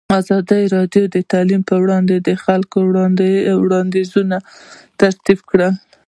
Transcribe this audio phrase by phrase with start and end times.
[0.19, 1.95] ازادي راډیو د تعلیم په اړه
[2.27, 2.77] د خلکو
[3.61, 4.37] وړاندیزونه
[5.01, 5.69] ترتیب کړي.